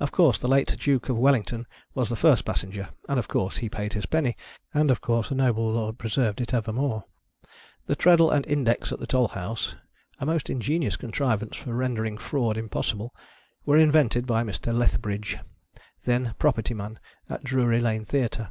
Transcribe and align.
Of 0.00 0.12
course 0.12 0.38
the 0.38 0.48
late 0.48 0.74
Duke 0.80 1.10
of 1.10 1.18
Wellington 1.18 1.66
was 1.92 2.08
the 2.08 2.16
first 2.16 2.46
passenger, 2.46 2.88
and 3.06 3.18
of 3.18 3.28
course 3.28 3.58
he 3.58 3.68
paid 3.68 3.92
his 3.92 4.06
penny, 4.06 4.34
and 4.72 4.90
of 4.90 5.02
course 5.02 5.30
a 5.30 5.34
noble 5.34 5.70
lord 5.70 5.98
preserved 5.98 6.40
it 6.40 6.54
ever 6.54 6.72
more. 6.72 7.04
The 7.84 7.94
treadle 7.94 8.30
and 8.30 8.46
index 8.46 8.92
at 8.92 8.98
the 8.98 9.06
toll 9.06 9.28
house 9.28 9.74
(a 10.18 10.24
most 10.24 10.48
ingenious 10.48 10.96
contrivance 10.96 11.54
for 11.54 11.74
rendering 11.74 12.16
fraud 12.16 12.56
impossible), 12.56 13.14
were 13.66 13.76
invented 13.76 14.26
by 14.26 14.42
Mr. 14.42 14.72
Lethbridge, 14.74 15.36
then 16.04 16.34
property 16.38 16.72
man 16.72 16.98
at 17.28 17.44
Drury 17.44 17.80
Lane 17.82 18.06
Theatre. 18.06 18.48